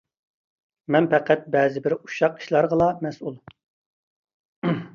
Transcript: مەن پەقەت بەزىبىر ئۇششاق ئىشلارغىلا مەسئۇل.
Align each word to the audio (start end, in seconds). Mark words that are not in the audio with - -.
مەن 0.95 1.09
پەقەت 1.11 1.43
بەزىبىر 1.57 1.95
ئۇششاق 1.97 2.41
ئىشلارغىلا 2.41 2.89
مەسئۇل. 3.07 3.39